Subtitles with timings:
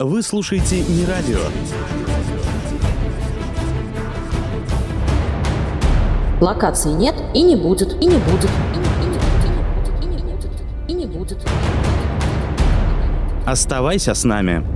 [0.00, 1.38] Вы слушаете не радио.
[6.40, 10.16] Локации нет и не будет, и не будет, и не, и не будет, и не
[10.16, 10.50] будет,
[10.88, 11.38] и не будет.
[13.46, 14.66] Оставайся с нами.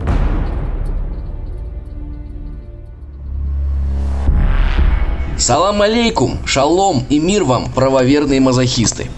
[5.36, 9.10] Салам алейкум, шалом и мир вам, правоверные мазохисты.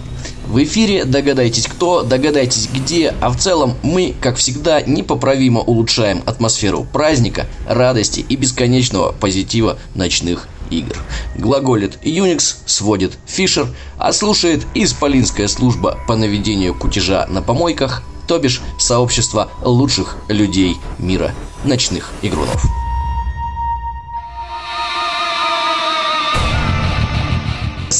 [0.51, 6.85] В эфире догадайтесь кто, догадайтесь где, а в целом мы, как всегда, непоправимо улучшаем атмосферу
[6.91, 10.97] праздника, радости и бесконечного позитива ночных игр.
[11.37, 18.61] Глаголит Unix, сводит Фишер, а слушает Исполинская служба по наведению кутежа на помойках, то бишь
[18.77, 22.80] сообщество лучших людей мира, ночных игрунов.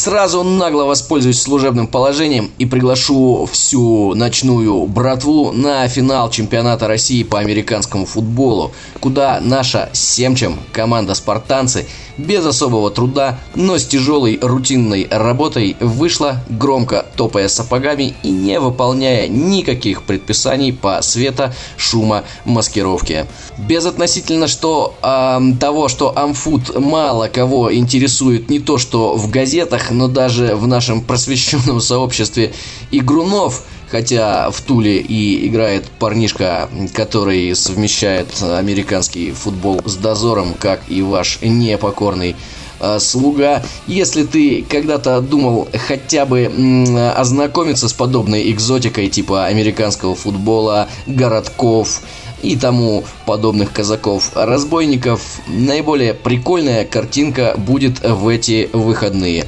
[0.02, 7.38] Сразу нагло воспользуюсь служебным положением и приглашу всю ночную братву на финал чемпионата России по
[7.38, 11.86] американскому футболу, куда наша семчем команда «Спартанцы»
[12.18, 19.28] без особого труда, но с тяжелой рутинной работой вышла, громко топая сапогами и не выполняя
[19.28, 23.28] никаких предписаний по света, шума, маскировке.
[23.58, 30.08] Безотносительно что э, того, что Амфут мало кого интересует не то что в газетах, но
[30.08, 32.54] даже в нашем просвещенном сообществе
[32.92, 41.02] игрунов– Хотя в Туле и играет парнишка, который совмещает американский футбол с дозором, как и
[41.02, 42.38] ваш непокорный
[42.80, 43.62] э, слуга.
[43.88, 46.50] Если ты когда-то думал хотя бы
[47.18, 52.00] ознакомиться с подобной экзотикой типа американского футбола, городков
[52.42, 59.48] и тому подобных казаков-разбойников, наиболее прикольная картинка будет в эти выходные.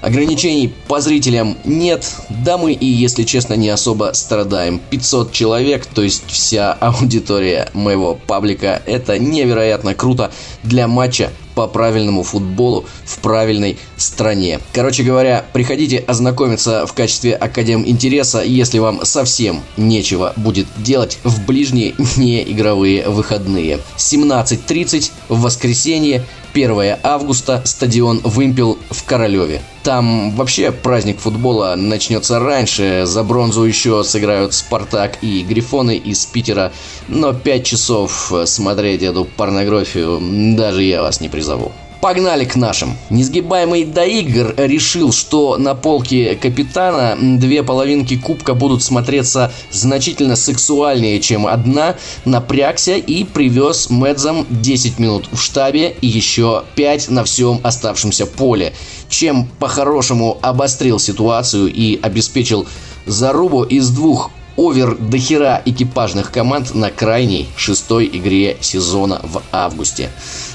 [0.00, 4.80] Ограничений по зрителям нет, да мы и, если честно, не особо страдаем.
[4.90, 12.22] 500 человек, то есть вся аудитория моего паблика, это невероятно круто для матча по правильному
[12.22, 14.60] футболу в правильной стране.
[14.72, 21.44] Короче говоря, приходите ознакомиться в качестве академ интереса, если вам совсем нечего будет делать в
[21.44, 23.80] ближние неигровые выходные.
[23.98, 29.62] 17.30 в воскресенье 1 августа, стадион «Вымпел» в Королеве.
[29.82, 36.72] Там вообще праздник футбола начнется раньше, за бронзу еще сыграют «Спартак» и «Грифоны» из Питера,
[37.08, 40.20] но 5 часов смотреть эту порнографию
[40.56, 41.72] даже я вас не призову.
[42.00, 42.96] Погнали к нашим.
[43.10, 51.46] Несгибаемый Доигр решил, что на полке капитана две половинки кубка будут смотреться значительно сексуальнее, чем
[51.46, 51.96] одна.
[52.24, 58.72] Напрягся и привез Медзам 10 минут в штабе и еще 5 на всем оставшемся поле.
[59.10, 62.66] Чем по-хорошему обострил ситуацию и обеспечил
[63.04, 70.10] зарубу из двух овер до хера экипажных команд на крайней шестой игре сезона в августе.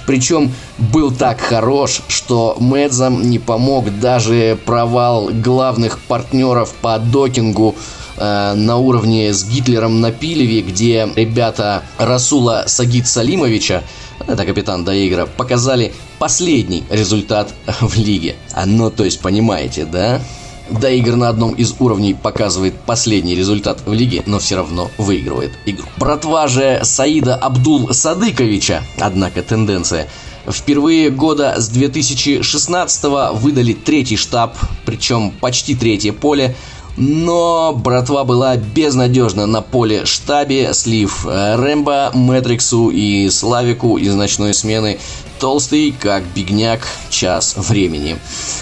[0.06, 7.76] Причем был так хорош, что Мэдзам не помог даже провал главных партнеров по докингу
[8.18, 13.84] э, на уровне с Гитлером на Пилеве, где ребята Расула Сагид Салимовича,
[14.28, 18.36] это капитан Доигра, показали последний результат в лиге.
[18.54, 20.22] А ну, то есть, понимаете, да?
[20.70, 25.52] Да, игр на одном из уровней показывает последний результат в лиге, но все равно выигрывает
[25.66, 25.86] игру.
[25.98, 30.08] Братва же Саида Абдул Садыковича, однако тенденция.
[30.48, 33.04] Впервые года с 2016
[33.34, 34.56] выдали третий штаб,
[34.86, 36.56] причем почти третье поле,
[36.98, 44.54] но братва была безнадежна на поле штабе, слив э, Рэмбо, Мэтриксу и Славику из ночной
[44.54, 44.98] смены
[45.40, 48.18] толстый, как бигняк, час времени.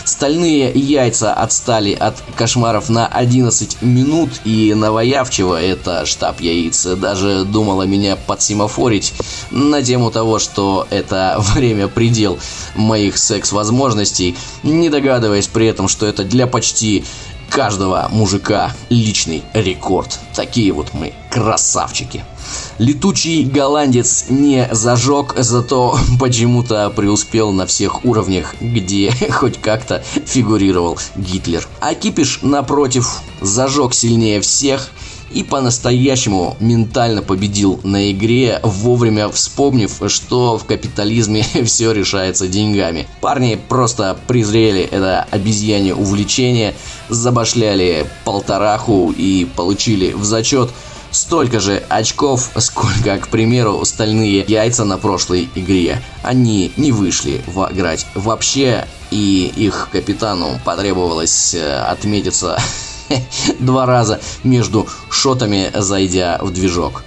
[0.06, 7.84] Стальные яйца отстали от кошмаров на 11 минут, и Новоявчево, это штаб яиц, даже думала
[7.84, 9.14] меня подсемафорить
[9.52, 12.40] на тему того, что это время предел
[12.76, 17.04] моих секс-возможностей, не догадываясь при этом, что это для почти
[17.54, 20.20] каждого мужика личный рекорд.
[20.34, 22.26] Такие вот мы красавчики.
[22.80, 31.68] Летучий голландец не зажег, зато почему-то преуспел на всех уровнях, где хоть как-то фигурировал Гитлер.
[31.80, 34.90] А Кипиш, напротив, зажег сильнее всех–
[35.34, 43.08] и по-настоящему ментально победил на игре, вовремя вспомнив, что в капитализме все решается деньгами.
[43.22, 46.74] Парни просто презрели это обезьянье увлечение,
[47.10, 50.70] забашляли полтораху и получили в зачет
[51.14, 56.02] столько же очков, сколько, к примеру, стальные яйца на прошлой игре.
[56.24, 62.58] Они не вышли в играть вообще, и их капитану потребовалось э, отметиться
[63.60, 67.04] два раза между шотами, зайдя в движок.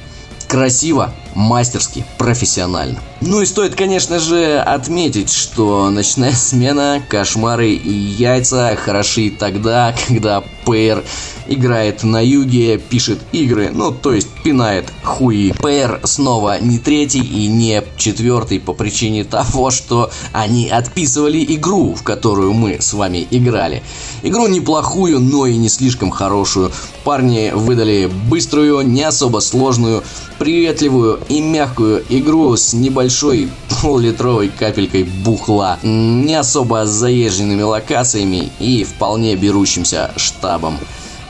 [0.48, 2.98] Красиво, мастерски, профессионально.
[3.20, 10.42] Ну и стоит, конечно же, отметить, что ночная смена, кошмары и яйца хороши тогда, когда
[10.64, 11.04] ПР
[11.48, 15.52] играет на юге, пишет игры, ну то есть пинает хуи.
[15.52, 22.02] ПР снова не третий и не четвертый по причине того, что они отписывали игру, в
[22.02, 23.82] которую мы с вами играли.
[24.22, 26.72] Игру неплохую, но и не слишком хорошую.
[27.04, 30.02] Парни выдали быструю, не особо сложную,
[30.38, 33.48] приветливую и мягкую игру с небольшой
[33.80, 40.78] пол-литровой капелькой бухла, не особо заезженными локациями и вполне берущимся штабом.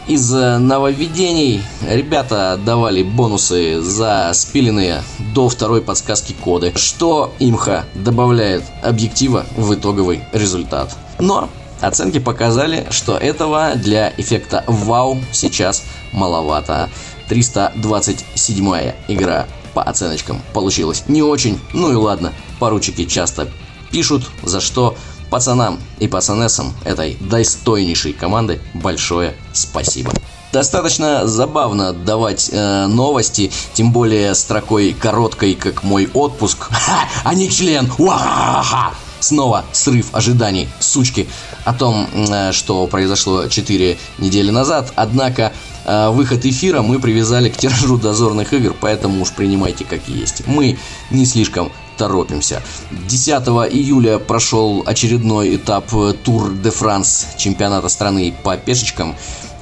[0.07, 5.03] Из нововведений ребята давали бонусы за спиленные
[5.35, 10.97] до второй подсказки коды, что имха добавляет объектива в итоговый результат.
[11.19, 11.49] Но
[11.81, 15.83] оценки показали, что этого для эффекта вау сейчас
[16.13, 16.89] маловато.
[17.29, 19.47] 327 игра
[19.77, 23.47] по оценочкам получилась не очень, ну и ладно, поручики часто
[23.91, 24.97] пишут, за что
[25.29, 30.13] пацанам и пацанессам этой достойнейшей команды большое спасибо.
[30.51, 36.69] Достаточно забавно давать э, новости, тем более строкой короткой, как мой отпуск.
[36.71, 37.93] Ха, а не член!
[37.99, 38.95] Уа-ха-ха!
[39.21, 41.29] Снова срыв ожиданий, сучки,
[41.67, 44.95] о том, э, что произошло 4 недели назад.
[44.97, 45.53] Однако
[45.87, 50.47] выход эфира мы привязали к тиражу дозорных игр, поэтому уж принимайте как есть.
[50.47, 50.79] Мы
[51.11, 52.63] не слишком торопимся.
[53.09, 53.31] 10
[53.73, 55.91] июля прошел очередной этап
[56.25, 59.15] Тур де Франс чемпионата страны по пешечкам.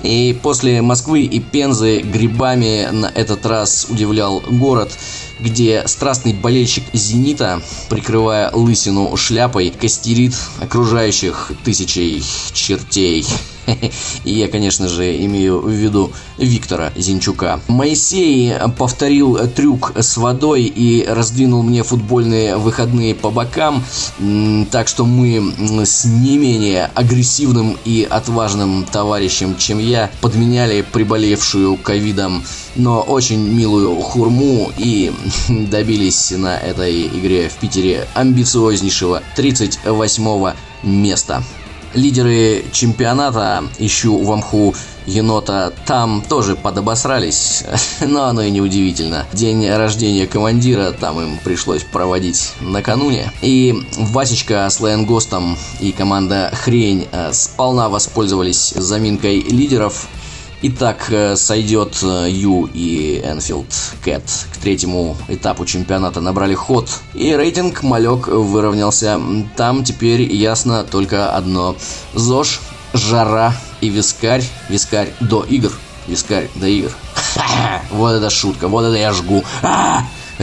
[0.02, 4.92] И после Москвы и Пензы грибами на этот раз удивлял город,
[5.40, 12.22] где страстный болельщик «Зенита», прикрывая лысину шляпой, костерит окружающих тысячей
[12.52, 13.24] чертей.
[14.24, 17.60] И я, конечно же, имею в виду Виктора Зинчука.
[17.68, 23.84] Моисей повторил трюк с водой и раздвинул мне футбольные выходные по бокам,
[24.70, 25.52] так что мы
[25.84, 32.44] с не менее агрессивным и отважным товарищем, чем я, подменяли приболевшую ковидом,
[32.76, 35.12] но очень милую хурму и
[35.48, 40.52] добились на этой игре в Питере амбициознейшего 38
[40.82, 41.42] места
[41.94, 44.74] лидеры чемпионата, ищу в Амху
[45.06, 47.64] енота, там тоже подобосрались,
[48.00, 49.26] но оно и не удивительно.
[49.32, 53.32] День рождения командира там им пришлось проводить накануне.
[53.42, 60.08] И Васечка с Лэнгостом и команда Хрень э, сполна воспользовались заминкой лидеров–
[60.66, 63.66] Итак, э, сойдет э, Ю и Энфилд
[64.02, 69.20] Кэт к третьему этапу чемпионата набрали ход, и рейтинг малек выровнялся.
[69.58, 71.76] Там теперь ясно только одно.
[72.14, 72.62] ЗОЖ,
[72.94, 74.42] жара и вискарь.
[74.70, 75.70] Вискарь до игр.
[76.06, 76.92] Вискарь до игр.
[77.90, 79.44] Вот это шутка, вот это я жгу.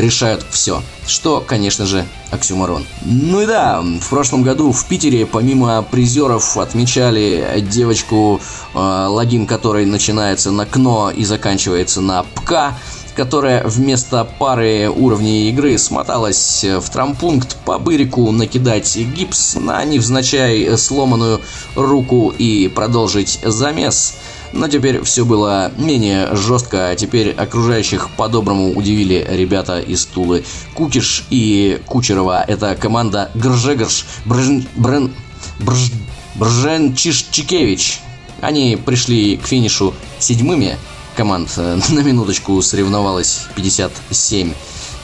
[0.02, 0.82] Решают все.
[1.08, 2.86] Что, конечно же, оксюмарон.
[3.04, 8.42] Ну и да, в прошлом году в Питере помимо призеров отмечали девочку,
[8.74, 12.74] э, логин которой начинается на КНО и заканчивается на ПК
[13.14, 21.42] которая вместо пары уровней игры смоталась в трампункт по бырику накидать гипс на невзначай сломанную
[21.76, 24.16] руку и продолжить замес–
[24.54, 30.44] но теперь все было менее жестко, теперь окружающих по-доброму удивили ребята из Тулы.
[30.74, 34.66] Кукиш и Кучерова– это команда Гржегрш Бржен...
[34.76, 35.14] Брен...
[35.60, 35.92] Брж...
[36.36, 38.00] Брженчишчикевич.
[38.42, 40.78] Они пришли к финишу седьмыми,
[41.16, 44.54] команд э, на минуточку соревновалось 57.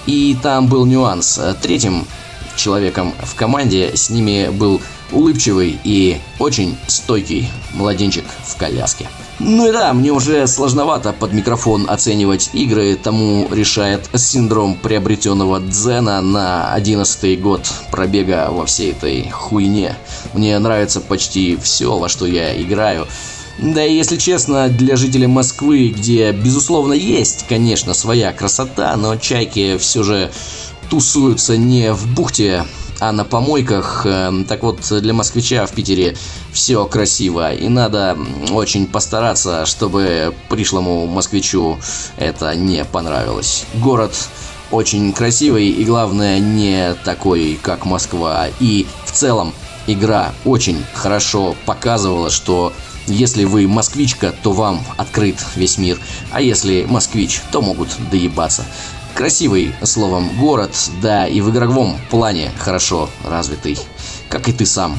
[0.07, 1.39] И там был нюанс.
[1.61, 2.05] Третьим
[2.55, 9.07] человеком в команде с ними был улыбчивый и очень стойкий младенчик в коляске.
[9.39, 16.21] Ну и да, мне уже сложновато под микрофон оценивать игры, тому решает синдром приобретенного дзена
[16.21, 19.95] на 11 год пробега во всей этой хуйне.
[20.33, 23.07] Мне нравится почти все, во что я играю.
[23.59, 29.77] Да и если честно, для жителей Москвы, где безусловно есть, конечно, своя красота, но чайки
[29.77, 30.31] все же
[30.89, 32.65] тусуются не в бухте
[32.99, 34.05] а на помойках.
[34.05, 36.17] Эм, так вот, для москвича в Питере
[36.51, 37.53] все красиво.
[37.53, 38.17] И надо
[38.51, 41.77] очень постараться, чтобы пришлому москвичу
[42.17, 43.65] это не понравилось.
[43.75, 44.13] Город
[44.71, 48.47] очень красивый и, главное, не такой, как Москва.
[48.59, 49.53] И в целом
[49.87, 52.73] игра очень хорошо показывала, что
[53.07, 55.97] если вы москвичка, то вам открыт весь мир,
[56.31, 58.65] а если москвич, то могут доебаться.
[59.17, 60.69] Красивый, словом, город,
[61.01, 63.75] да и в игровом плане хорошо развитый,
[64.29, 64.95] как и ты сам,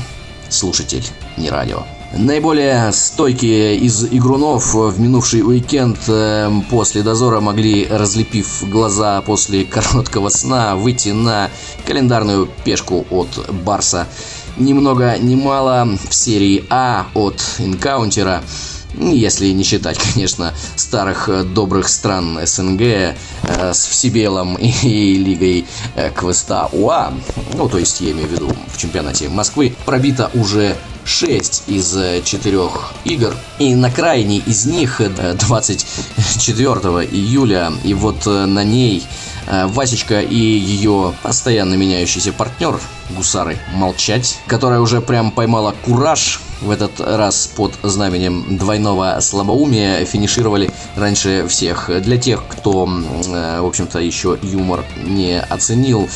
[0.48, 1.06] слушатель,
[1.37, 1.84] не радио.
[2.12, 10.30] Наиболее стойкие из игрунов в минувший уикенд э, после дозора могли, разлепив глаза после короткого
[10.30, 11.48] сна, выйти на
[11.87, 13.28] календарную пешку от
[13.62, 14.08] Барса.
[14.56, 18.42] Ни много ни мало в серии А от Инкаунтера–
[18.95, 25.66] если не считать, конечно, старых э, добрых стран СНГ э, с Всебелом и, и Лигой
[25.95, 27.12] э, Квеста УА,
[27.54, 30.76] ну, то есть я имею в виду в чемпионате Москвы, пробито уже
[31.09, 32.59] 6 из 4
[33.05, 33.35] игр.
[33.59, 36.65] И на крайней из них 24
[37.11, 39.03] июля, и вот на ней
[39.47, 42.79] Васечка и ее постоянно меняющийся партнер,
[43.17, 50.71] гусары, молчать, которая уже прям поймала кураж в этот раз под знаменем двойного слабоумия финишировали
[50.97, 51.88] раньше всех.
[52.03, 56.11] Для тех, кто, в общем-то, еще юмор не оценил,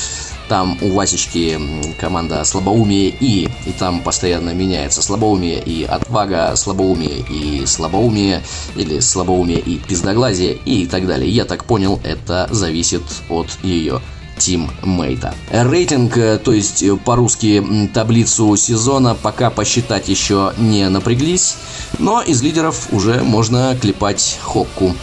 [0.49, 1.59] там у Васечки
[1.99, 8.43] команда слабоумие и, и там постоянно меняется слабоумие и отвага, слабоумие и слабоумие,
[8.77, 11.31] или слабоумие и пиздоглазие и так далее.
[11.31, 14.01] Я так понял, это зависит от ее
[14.39, 15.35] тиммейта.
[15.51, 21.57] Рейтинг, э, то есть э, по-русски таблицу сезона, пока посчитать еще не напряглись,
[21.99, 24.95] но из лидеров уже можно клепать хокку.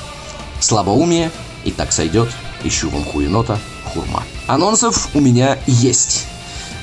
[0.60, 1.32] Слабоумие,
[1.64, 2.30] и так сойдет,
[2.64, 4.24] ищу вам хуенота, хурма.
[4.50, 6.26] Анонсов у меня есть.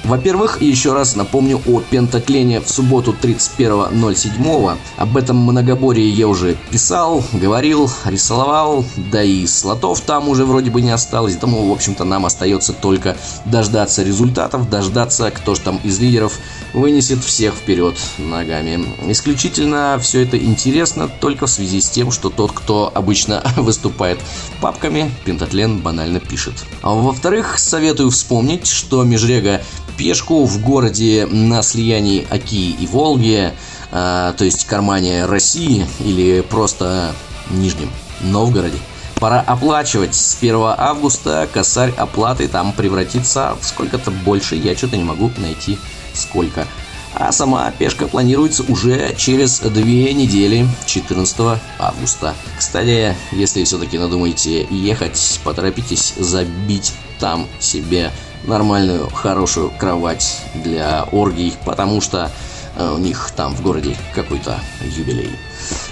[0.05, 4.77] Во-первых, еще раз напомню о пентаклене в субботу 31.07.
[4.97, 10.81] Об этом многоборье я уже писал, говорил, рисовал, да и слотов там уже вроде бы
[10.81, 11.37] не осталось.
[11.37, 16.39] Тому, в общем-то, нам остается только дождаться результатов, дождаться, кто же там из лидеров
[16.73, 18.87] вынесет всех вперед ногами.
[19.11, 24.19] Исключительно все это интересно только в связи с тем, что тот, кто обычно выступает
[24.61, 26.55] папками, пентатлен банально пишет.
[26.83, 29.63] А во-вторых, советую вспомнить, что межрега
[29.97, 33.53] пешку в городе на слиянии Оки и Волги,
[33.93, 37.15] э, то есть кармане России или просто
[37.51, 38.79] Нижнем Новгороде.
[39.21, 40.15] Пора оплачивать.
[40.15, 44.57] С 1 августа косарь оплаты там превратится в сколько-то больше.
[44.57, 45.79] Я что-то не могу найти
[46.17, 46.67] сколько.
[47.19, 52.35] А сама пешка планируется уже через две недели, 14 августа.
[52.59, 58.13] Кстати, если все-таки надумаете ехать, поторопитесь забить там себе
[58.45, 62.31] нормальную, хорошую кровать для оргий, потому что
[62.77, 65.31] э, у них там в городе какой-то юбилей.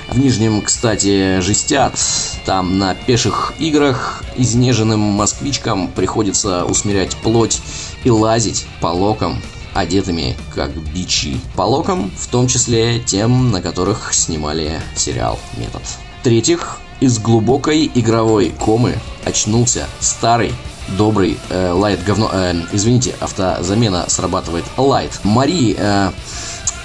[0.08, 1.98] В Нижнем, кстати, жестят.
[2.44, 7.60] Там на пеших играх изнеженным москвичкам приходится усмирять плоть
[8.04, 9.40] и лазить по локам,
[9.74, 11.40] одетыми как бичи.
[11.56, 15.82] По локам, в том числе тем, на которых снимали сериал «Метод».
[16.20, 20.52] В-третьих, из глубокой игровой комы очнулся старый
[20.88, 22.30] добрый э, лайт говно...
[22.32, 25.20] Э, извините, автозамена срабатывает лайт.
[25.22, 26.10] Мари э,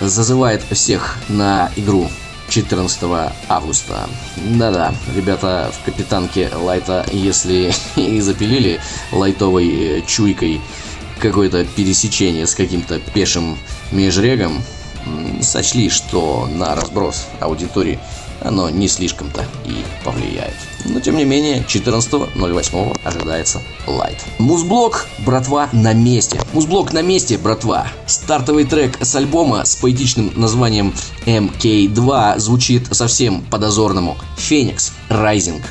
[0.01, 2.09] зазывает всех на игру
[2.49, 4.09] 14 августа.
[4.35, 8.79] Да-да, ребята в капитанке лайта, если и запилили
[9.11, 10.61] лайтовой чуйкой
[11.19, 13.57] какое-то пересечение с каким-то пешим
[13.91, 14.61] межрегом,
[15.41, 17.99] сочли, что на разброс аудитории
[18.41, 20.53] оно не слишком-то и повлияет.
[20.85, 24.23] Но тем не менее, 14.08 ожидается лайт.
[24.37, 26.39] Музблок, братва, на месте.
[26.53, 27.87] Музблок на месте, братва.
[28.05, 30.93] Стартовый трек с альбома с поэтичным названием
[31.25, 34.17] MK2 звучит совсем по-дозорному.
[34.37, 35.63] Феникс Райзинг.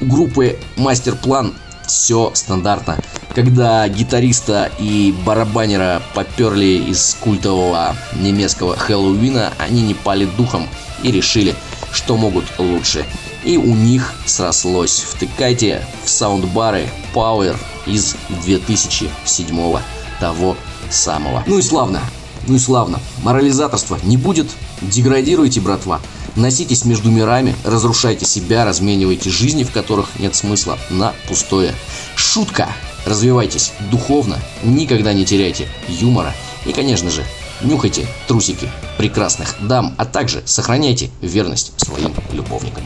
[0.00, 1.54] У группы Мастер-план
[1.86, 2.98] все стандартно.
[3.36, 10.66] Когда гитариста и барабанера поперли из культового немецкого Хэллоуина, они не пали духом
[11.04, 11.54] и решили–
[11.96, 13.06] что могут лучше.
[13.44, 15.00] И у них срослось.
[15.00, 19.78] Втыкайте в саундбары Power из 2007
[20.20, 20.56] того
[20.90, 21.42] самого.
[21.46, 22.00] Ну и славно.
[22.46, 23.00] Ну и славно.
[23.22, 24.48] Морализаторства не будет.
[24.82, 26.00] Деградируйте, братва.
[26.36, 31.74] Носитесь между мирами, разрушайте себя, разменивайте жизни, в которых нет смысла, на пустое.
[32.14, 32.68] Шутка.
[33.06, 36.34] Развивайтесь духовно, никогда не теряйте юмора
[36.66, 37.24] и, конечно же,
[37.62, 42.84] Нюхайте трусики прекрасных дам, а также сохраняйте верность своим любовникам.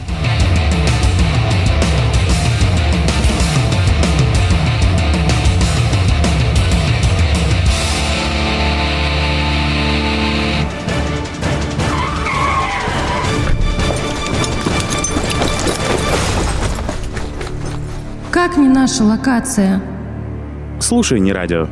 [18.31, 19.90] Как не наша локация?
[20.81, 21.67] Слушай, не радио.